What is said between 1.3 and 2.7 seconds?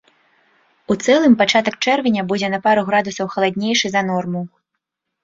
пачатак чэрвеня будзе на